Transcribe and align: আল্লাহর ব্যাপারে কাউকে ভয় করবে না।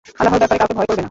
আল্লাহর 0.19 0.41
ব্যাপারে 0.41 0.59
কাউকে 0.61 0.75
ভয় 0.77 0.87
করবে 0.89 0.93
না। 0.95 0.99